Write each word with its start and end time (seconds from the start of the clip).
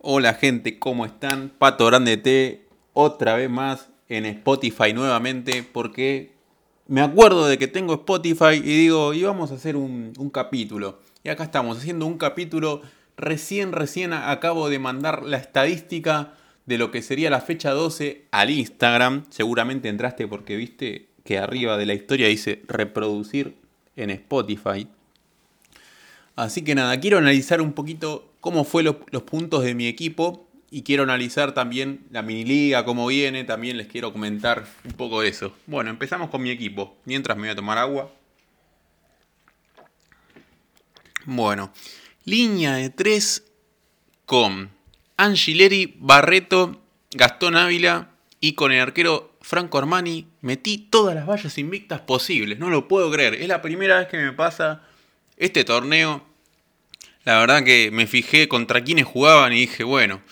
Hola 0.00 0.34
gente, 0.34 0.78
¿cómo 0.78 1.04
están? 1.04 1.50
Pato 1.58 1.84
Grande 1.86 2.16
T, 2.16 2.64
otra 2.92 3.34
vez 3.34 3.50
más 3.50 3.88
en 4.08 4.26
Spotify 4.26 4.92
nuevamente, 4.94 5.64
porque 5.64 6.30
me 6.86 7.00
acuerdo 7.00 7.48
de 7.48 7.58
que 7.58 7.66
tengo 7.66 7.94
Spotify 7.94 8.54
y 8.54 8.60
digo, 8.60 9.12
íbamos 9.12 9.50
a 9.50 9.54
hacer 9.54 9.74
un, 9.74 10.12
un 10.16 10.30
capítulo. 10.30 11.00
Y 11.24 11.30
acá 11.30 11.42
estamos 11.42 11.78
haciendo 11.78 12.06
un 12.06 12.16
capítulo, 12.16 12.80
recién, 13.16 13.72
recién 13.72 14.12
acabo 14.12 14.68
de 14.68 14.78
mandar 14.78 15.24
la 15.24 15.38
estadística 15.38 16.32
de 16.64 16.78
lo 16.78 16.92
que 16.92 17.02
sería 17.02 17.28
la 17.28 17.40
fecha 17.40 17.72
12 17.72 18.26
al 18.30 18.50
Instagram. 18.50 19.24
Seguramente 19.30 19.88
entraste 19.88 20.28
porque 20.28 20.54
viste 20.54 21.08
que 21.24 21.38
arriba 21.38 21.76
de 21.76 21.86
la 21.86 21.94
historia 21.94 22.28
dice 22.28 22.62
reproducir 22.68 23.56
en 23.96 24.10
Spotify. 24.10 24.86
Así 26.36 26.62
que 26.62 26.76
nada, 26.76 27.00
quiero 27.00 27.18
analizar 27.18 27.60
un 27.60 27.72
poquito 27.72 28.27
cómo 28.40 28.64
fue 28.64 28.82
los 28.82 29.22
puntos 29.22 29.64
de 29.64 29.74
mi 29.74 29.86
equipo 29.86 30.48
y 30.70 30.82
quiero 30.82 31.02
analizar 31.02 31.54
también 31.54 32.06
la 32.10 32.22
mini 32.22 32.44
liga, 32.44 32.84
cómo 32.84 33.06
viene, 33.06 33.44
también 33.44 33.78
les 33.78 33.86
quiero 33.86 34.12
comentar 34.12 34.66
un 34.84 34.92
poco 34.92 35.22
de 35.22 35.28
eso. 35.28 35.54
Bueno, 35.66 35.90
empezamos 35.90 36.30
con 36.30 36.42
mi 36.42 36.50
equipo, 36.50 36.96
mientras 37.04 37.36
me 37.36 37.44
voy 37.44 37.50
a 37.50 37.56
tomar 37.56 37.78
agua. 37.78 38.12
Bueno, 41.24 41.72
línea 42.24 42.74
de 42.74 42.90
3 42.90 43.44
con 44.24 44.70
Angileri, 45.16 45.96
Barreto, 45.98 46.80
Gastón 47.12 47.56
Ávila 47.56 48.10
y 48.40 48.52
con 48.52 48.72
el 48.72 48.80
arquero 48.80 49.36
Franco 49.40 49.78
Armani 49.78 50.28
metí 50.42 50.78
todas 50.78 51.14
las 51.14 51.26
vallas 51.26 51.56
invictas 51.56 52.00
posibles, 52.02 52.58
no 52.58 52.68
lo 52.68 52.88
puedo 52.88 53.10
creer, 53.10 53.34
es 53.34 53.48
la 53.48 53.62
primera 53.62 53.98
vez 53.98 54.08
que 54.08 54.18
me 54.18 54.32
pasa 54.32 54.82
este 55.38 55.64
torneo 55.64 56.27
la 57.28 57.40
verdad 57.40 57.62
que 57.62 57.90
me 57.90 58.06
fijé 58.06 58.48
contra 58.48 58.82
quienes 58.82 59.04
jugaban 59.04 59.52
y 59.52 59.60
dije, 59.60 59.84
bueno, 59.84 60.22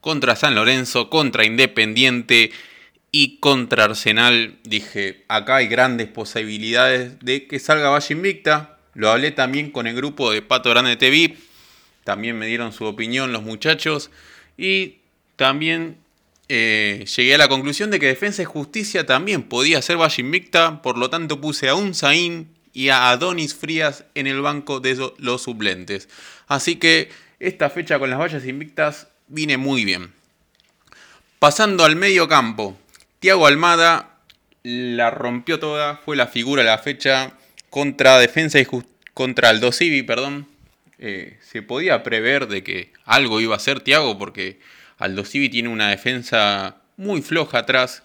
contra 0.00 0.36
San 0.36 0.54
Lorenzo, 0.54 1.10
contra 1.10 1.44
Independiente 1.44 2.52
y 3.10 3.38
contra 3.38 3.86
Arsenal, 3.86 4.54
dije, 4.62 5.24
acá 5.26 5.56
hay 5.56 5.66
grandes 5.66 6.06
posibilidades 6.06 7.18
de 7.18 7.48
que 7.48 7.58
salga 7.58 7.88
Valle 7.88 8.14
Invicta. 8.14 8.78
Lo 8.94 9.10
hablé 9.10 9.32
también 9.32 9.72
con 9.72 9.88
el 9.88 9.96
grupo 9.96 10.30
de 10.30 10.42
Pato 10.42 10.70
Grande 10.70 10.94
TV, 10.94 11.36
también 12.04 12.38
me 12.38 12.46
dieron 12.46 12.72
su 12.72 12.84
opinión 12.84 13.32
los 13.32 13.42
muchachos. 13.42 14.12
Y 14.56 14.98
también 15.34 15.96
eh, 16.48 17.04
llegué 17.16 17.34
a 17.34 17.38
la 17.38 17.48
conclusión 17.48 17.90
de 17.90 17.98
que 17.98 18.06
Defensa 18.06 18.42
y 18.42 18.44
Justicia 18.44 19.04
también 19.06 19.42
podía 19.42 19.82
ser 19.82 19.96
Valle 19.96 20.22
Invicta, 20.22 20.82
por 20.82 20.98
lo 20.98 21.10
tanto 21.10 21.40
puse 21.40 21.68
a 21.68 21.74
un 21.74 21.94
Zain 21.94 22.53
y 22.74 22.90
a 22.90 23.08
Adonis 23.08 23.54
Frías 23.54 24.04
en 24.14 24.26
el 24.26 24.42
banco 24.42 24.80
de 24.80 25.12
los 25.18 25.42
suplentes. 25.42 26.10
Así 26.46 26.76
que 26.76 27.08
esta 27.40 27.70
fecha 27.70 27.98
con 27.98 28.10
las 28.10 28.18
vallas 28.18 28.44
invictas 28.44 29.08
viene 29.28 29.56
muy 29.56 29.86
bien. 29.86 30.12
Pasando 31.38 31.84
al 31.84 31.96
medio 31.96 32.28
campo, 32.28 32.76
Tiago 33.20 33.46
Almada 33.46 34.18
la 34.64 35.10
rompió 35.10 35.58
toda, 35.58 35.96
fue 36.04 36.16
la 36.16 36.26
figura 36.26 36.62
de 36.62 36.68
la 36.68 36.78
fecha 36.78 37.32
contra 37.70 38.18
Defensa 38.18 38.58
y 38.58 38.66
contra 39.14 39.50
Aldo 39.50 39.72
Civi, 39.72 40.02
perdón. 40.02 40.48
Eh, 40.98 41.38
se 41.42 41.62
podía 41.62 42.02
prever 42.02 42.48
de 42.48 42.64
que 42.64 42.92
algo 43.04 43.40
iba 43.40 43.54
a 43.54 43.60
ser 43.60 43.80
Tiago 43.80 44.18
porque 44.18 44.58
Aldo 44.98 45.24
Civi 45.24 45.48
tiene 45.48 45.68
una 45.68 45.90
defensa 45.90 46.76
muy 46.96 47.22
floja 47.22 47.58
atrás. 47.58 48.02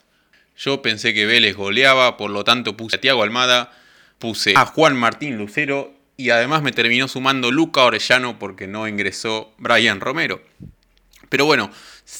Yo 0.57 0.81
pensé 0.81 1.13
que 1.13 1.25
Vélez 1.25 1.55
goleaba, 1.55 2.17
por 2.17 2.29
lo 2.29 2.43
tanto 2.43 2.75
puse 2.75 2.97
a 2.97 3.01
Tiago 3.01 3.23
Almada, 3.23 3.71
puse 4.19 4.53
a 4.55 4.65
Juan 4.65 4.95
Martín 4.95 5.37
Lucero 5.37 5.93
y 6.17 6.29
además 6.29 6.61
me 6.61 6.73
terminó 6.73 7.07
sumando 7.07 7.49
Luca 7.49 7.83
Orellano 7.83 8.37
porque 8.37 8.67
no 8.67 8.87
ingresó 8.87 9.53
Brian 9.57 10.01
Romero. 10.01 10.41
Pero 11.29 11.45
bueno, 11.45 11.71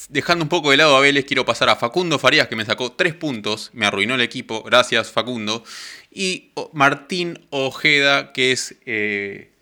dejando 0.08 0.44
un 0.44 0.48
poco 0.48 0.70
de 0.70 0.76
lado 0.76 0.96
a 0.96 1.00
Vélez, 1.00 1.24
quiero 1.24 1.44
pasar 1.44 1.68
a 1.68 1.76
Facundo 1.76 2.18
Farías, 2.18 2.48
que 2.48 2.56
me 2.56 2.64
sacó 2.64 2.92
3 2.92 3.14
puntos, 3.14 3.70
me 3.74 3.86
arruinó 3.86 4.14
el 4.14 4.20
equipo, 4.20 4.62
gracias 4.62 5.10
Facundo. 5.10 5.64
Y 6.10 6.52
Martín 6.72 7.46
Ojeda, 7.50 8.32
que 8.32 8.52
es 8.52 8.76
eh, 8.86 9.52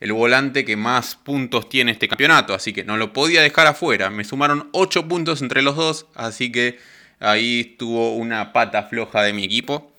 el 0.00 0.12
volante 0.12 0.64
que 0.64 0.76
más 0.76 1.16
puntos 1.16 1.68
tiene 1.68 1.92
este 1.92 2.08
campeonato, 2.08 2.54
así 2.54 2.72
que 2.72 2.82
no 2.82 2.96
lo 2.96 3.12
podía 3.12 3.42
dejar 3.42 3.66
afuera. 3.66 4.10
Me 4.10 4.24
sumaron 4.24 4.70
8 4.72 5.06
puntos 5.06 5.40
entre 5.42 5.62
los 5.62 5.76
dos, 5.76 6.06
así 6.14 6.50
que 6.50 6.78
ahí 7.20 7.60
estuvo 7.60 8.16
una 8.16 8.52
pata 8.52 8.84
floja 8.84 9.22
de 9.22 9.34
mi 9.34 9.44
equipo. 9.44 9.93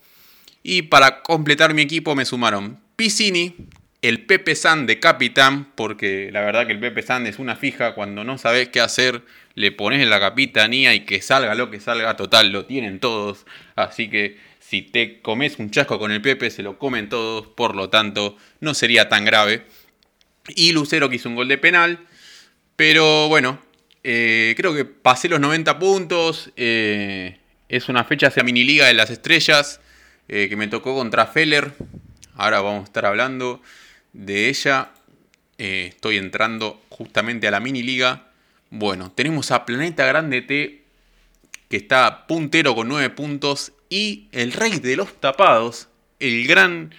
Y 0.67 0.81
para 0.81 1.21
completar 1.21 1.75
mi 1.75 1.83
equipo 1.83 2.15
me 2.15 2.25
sumaron 2.25 2.79
Piscini, 2.95 3.53
el 4.01 4.25
Pepe 4.25 4.55
San 4.55 4.87
de 4.87 4.99
capitán, 4.99 5.71
porque 5.75 6.31
la 6.31 6.41
verdad 6.41 6.65
que 6.65 6.73
el 6.73 6.79
Pepe 6.79 7.03
San 7.03 7.27
es 7.27 7.37
una 7.37 7.55
fija, 7.55 7.93
cuando 7.93 8.23
no 8.23 8.39
sabes 8.39 8.69
qué 8.69 8.81
hacer, 8.81 9.21
le 9.53 9.71
pones 9.71 10.01
en 10.01 10.09
la 10.09 10.19
capitanía 10.19 10.95
y 10.95 11.01
que 11.01 11.21
salga 11.21 11.53
lo 11.53 11.69
que 11.69 11.79
salga, 11.79 12.15
total, 12.15 12.51
lo 12.51 12.65
tienen 12.65 12.99
todos, 12.99 13.45
así 13.75 14.09
que 14.09 14.39
si 14.59 14.81
te 14.81 15.21
comes 15.21 15.59
un 15.59 15.69
chasco 15.69 15.99
con 15.99 16.11
el 16.11 16.23
Pepe, 16.23 16.49
se 16.49 16.63
lo 16.63 16.79
comen 16.79 17.09
todos, 17.09 17.45
por 17.45 17.75
lo 17.75 17.91
tanto, 17.91 18.35
no 18.59 18.73
sería 18.73 19.07
tan 19.07 19.23
grave. 19.23 19.67
Y 20.55 20.71
Lucero 20.71 21.09
que 21.09 21.17
hizo 21.17 21.29
un 21.29 21.35
gol 21.35 21.47
de 21.47 21.59
penal, 21.59 21.99
pero 22.75 23.29
bueno, 23.29 23.61
eh, 24.03 24.55
creo 24.57 24.73
que 24.73 24.85
pasé 24.85 25.29
los 25.29 25.39
90 25.39 25.77
puntos, 25.77 26.49
eh, 26.55 27.37
es 27.69 27.87
una 27.87 28.03
fecha 28.03 28.29
hacia 28.29 28.41
mini 28.41 28.63
liga 28.63 28.87
de 28.87 28.95
las 28.95 29.11
estrellas, 29.11 29.79
eh, 30.28 30.50
que 30.50 30.56
me 30.56 30.68
tocó 30.68 30.96
contra 30.96 31.28
Feller, 31.28 31.74
ahora 32.36 32.62
vamos 32.62 32.81
a 32.81 32.86
estar 32.86 33.06
hablando 33.06 33.62
de 34.13 34.50
ella. 34.50 34.91
Eh, 35.58 35.88
estoy 35.90 36.18
entrando 36.18 36.81
justamente 36.90 37.47
a 37.47 37.52
la 37.52 37.59
mini 37.59 37.84
liga. 37.84 38.28
Bueno, 38.69 39.12
tenemos 39.12 39.52
a 39.52 39.66
Planeta 39.66 40.06
Grande 40.06 40.41
T 40.41 40.86
que 41.69 41.78
está 41.78 42.28
puntero 42.28 42.75
con 42.75 42.88
9 42.88 43.09
puntos 43.12 43.74
y 43.90 44.28
el 44.31 44.52
rey 44.52 44.80
de 44.80 44.96
los 44.96 45.19
tapados, 45.19 45.88
el 46.19 46.47
gran, 46.47 46.94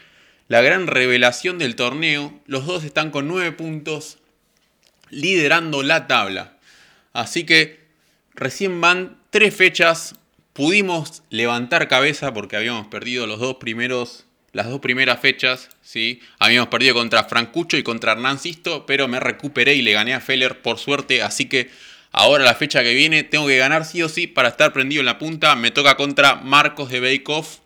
la 0.49 0.61
gran 0.61 0.87
revelación 0.87 1.59
del 1.59 1.77
torneo. 1.77 2.39
Los 2.47 2.67
dos 2.67 2.85
están 2.85 3.11
con 3.11 3.29
9 3.29 3.53
puntos 3.53 4.19
liderando 5.11 5.83
la 5.83 6.07
tabla. 6.07 6.57
Así 7.13 7.45
que 7.45 7.81
recién 8.35 8.81
van 8.81 9.19
3 9.31 9.55
fechas. 9.55 10.15
Pudimos 10.57 11.23
levantar 11.29 11.87
cabeza 11.87 12.33
porque 12.33 12.57
habíamos 12.57 12.87
perdido 12.87 13.27
los 13.27 13.39
dos 13.41 13.57
primeros 13.57 14.25
las 14.55 14.71
dos 14.71 14.81
primeras 14.81 15.21
fechas, 15.21 15.69
¿sí? 15.83 16.21
Habíamos 16.39 16.71
perdido 16.71 16.95
contra 16.95 17.25
Francucho 17.25 17.77
y 17.77 17.83
contra 17.83 18.13
Hernán 18.13 18.39
Sisto, 18.39 18.87
pero 18.87 19.07
me 19.07 19.21
recuperé 19.21 19.75
y 19.75 19.83
le 19.83 19.93
gané 19.93 20.15
a 20.15 20.21
Feller 20.21 20.63
por 20.63 20.79
suerte, 20.79 21.21
así 21.21 21.45
que 21.45 21.69
ahora 22.11 22.43
la 22.43 22.55
fecha 22.55 22.83
que 22.83 22.95
viene 22.95 23.23
tengo 23.23 23.47
que 23.47 23.59
ganar 23.59 23.85
sí 23.85 24.03
o 24.03 24.09
sí 24.09 24.27
para 24.27 24.49
estar 24.49 24.73
prendido 24.73 25.01
en 25.01 25.07
la 25.07 25.19
punta. 25.19 25.55
Me 25.57 25.73
toca 25.73 25.99
contra 25.99 26.37
Marcos 26.37 26.89
de 26.89 27.01
Bake 27.01 27.25
Off, 27.27 27.59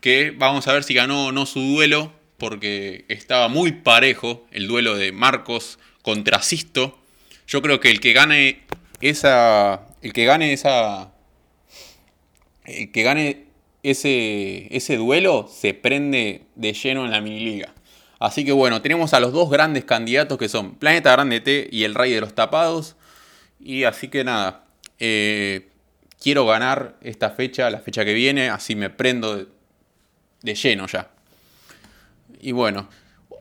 que 0.00 0.30
vamos 0.34 0.66
a 0.68 0.72
ver 0.72 0.84
si 0.84 0.94
ganó 0.94 1.26
o 1.26 1.32
no 1.32 1.44
su 1.44 1.60
duelo, 1.60 2.14
porque 2.38 3.04
estaba 3.08 3.48
muy 3.48 3.72
parejo 3.72 4.46
el 4.52 4.68
duelo 4.68 4.96
de 4.96 5.12
Marcos 5.12 5.78
contra 6.00 6.40
Sisto. 6.40 6.98
Yo 7.46 7.60
creo 7.60 7.78
que 7.78 7.90
el 7.90 8.00
que 8.00 8.14
gane 8.14 8.62
esa. 9.02 9.82
El 10.00 10.14
que 10.14 10.24
gane 10.24 10.54
esa. 10.54 11.11
El 12.80 12.92
que 12.92 13.02
gane 13.02 13.52
ese, 13.82 14.74
ese 14.74 14.96
duelo 14.96 15.48
se 15.52 15.74
prende 15.74 16.42
de 16.54 16.72
lleno 16.72 17.04
en 17.04 17.10
la 17.10 17.20
mini 17.20 17.40
liga. 17.40 17.74
Así 18.18 18.44
que 18.44 18.52
bueno, 18.52 18.80
tenemos 18.82 19.14
a 19.14 19.20
los 19.20 19.32
dos 19.32 19.50
grandes 19.50 19.84
candidatos 19.84 20.38
que 20.38 20.48
son 20.48 20.76
Planeta 20.76 21.10
Grande 21.12 21.40
T 21.40 21.68
y 21.72 21.84
el 21.84 21.94
Rey 21.94 22.12
de 22.12 22.20
los 22.20 22.34
Tapados. 22.34 22.96
Y 23.58 23.84
así 23.84 24.08
que 24.08 24.22
nada, 24.22 24.64
eh, 25.00 25.68
quiero 26.20 26.46
ganar 26.46 26.96
esta 27.00 27.30
fecha, 27.30 27.68
la 27.70 27.80
fecha 27.80 28.04
que 28.04 28.14
viene, 28.14 28.48
así 28.48 28.76
me 28.76 28.90
prendo 28.90 29.36
de, 29.36 29.46
de 30.42 30.54
lleno 30.54 30.86
ya. 30.86 31.10
Y 32.40 32.52
bueno, 32.52 32.88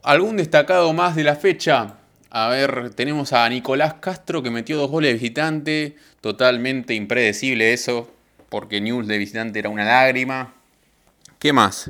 algún 0.03 0.37
destacado 0.37 0.91
más 0.93 1.15
de 1.15 1.23
la 1.23 1.35
fecha. 1.35 1.97
A 2.31 2.47
ver, 2.47 2.91
tenemos 2.95 3.33
a 3.33 3.47
Nicolás 3.49 3.95
Castro 3.95 4.41
que 4.41 4.49
metió 4.49 4.77
dos 4.77 4.89
goles 4.89 5.09
de 5.09 5.13
visitante, 5.19 5.95
totalmente 6.21 6.95
impredecible 6.95 7.73
eso 7.73 8.09
porque 8.51 8.81
News 8.81 9.07
de 9.07 9.17
visitante 9.17 9.59
era 9.59 9.69
una 9.69 9.85
lágrima. 9.85 10.53
¿Qué 11.39 11.53
más? 11.53 11.89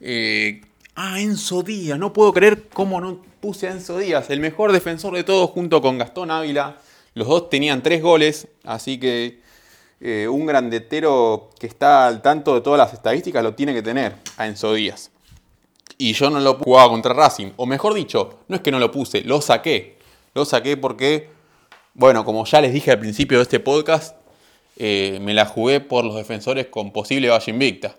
Eh, 0.00 0.62
ah, 0.94 1.20
Enzo 1.20 1.62
Díaz. 1.62 1.98
No 1.98 2.14
puedo 2.14 2.32
creer 2.32 2.68
cómo 2.72 3.02
no 3.02 3.20
puse 3.40 3.68
a 3.68 3.72
Enzo 3.72 3.98
Díaz. 3.98 4.30
El 4.30 4.40
mejor 4.40 4.72
defensor 4.72 5.14
de 5.14 5.24
todos 5.24 5.50
junto 5.50 5.82
con 5.82 5.98
Gastón 5.98 6.30
Ávila. 6.30 6.78
Los 7.12 7.28
dos 7.28 7.50
tenían 7.50 7.82
tres 7.82 8.00
goles. 8.00 8.48
Así 8.64 8.98
que 8.98 9.40
eh, 10.00 10.26
un 10.26 10.46
grandetero 10.46 11.50
que 11.60 11.66
está 11.66 12.06
al 12.06 12.22
tanto 12.22 12.54
de 12.54 12.62
todas 12.62 12.78
las 12.78 12.94
estadísticas 12.94 13.44
lo 13.44 13.54
tiene 13.54 13.74
que 13.74 13.82
tener 13.82 14.14
a 14.38 14.46
Enzo 14.46 14.72
Díaz. 14.72 15.10
Y 15.98 16.14
yo 16.14 16.30
no 16.30 16.40
lo 16.40 16.54
jugaba 16.54 16.88
contra 16.88 17.12
Racing. 17.12 17.52
O 17.56 17.66
mejor 17.66 17.92
dicho, 17.92 18.38
no 18.48 18.56
es 18.56 18.62
que 18.62 18.70
no 18.70 18.78
lo 18.78 18.90
puse, 18.90 19.20
lo 19.20 19.42
saqué. 19.42 19.98
Lo 20.32 20.46
saqué 20.46 20.78
porque, 20.78 21.28
bueno, 21.92 22.24
como 22.24 22.46
ya 22.46 22.62
les 22.62 22.72
dije 22.72 22.90
al 22.90 23.00
principio 23.00 23.36
de 23.36 23.42
este 23.42 23.60
podcast, 23.60 24.16
eh, 24.82 25.18
me 25.20 25.34
la 25.34 25.44
jugué 25.44 25.80
por 25.80 26.06
los 26.06 26.16
defensores 26.16 26.66
con 26.68 26.90
posible 26.90 27.28
Valle 27.28 27.52
Invicta. 27.52 27.96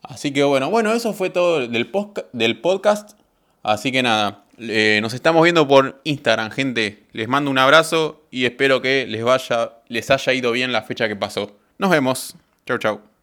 Así 0.00 0.32
que 0.32 0.44
bueno, 0.44 0.70
bueno, 0.70 0.92
eso 0.92 1.12
fue 1.12 1.28
todo 1.28 1.58
del, 1.58 1.90
del 2.32 2.60
podcast. 2.60 3.18
Así 3.64 3.90
que 3.90 4.02
nada, 4.02 4.44
nos 4.56 5.12
estamos 5.12 5.42
viendo 5.42 5.66
por 5.66 6.00
Instagram, 6.04 6.52
gente. 6.52 7.02
Les 7.12 7.26
mando 7.26 7.50
un 7.50 7.58
abrazo 7.58 8.22
y 8.30 8.44
espero 8.44 8.80
que 8.80 9.06
les, 9.08 9.24
vaya, 9.24 9.72
les 9.88 10.08
haya 10.10 10.32
ido 10.34 10.52
bien 10.52 10.70
la 10.70 10.82
fecha 10.82 11.08
que 11.08 11.16
pasó. 11.16 11.56
Nos 11.78 11.90
vemos. 11.90 12.36
Chau, 12.64 12.78
chau. 12.78 13.13